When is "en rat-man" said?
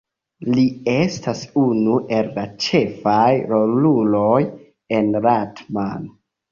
5.01-6.15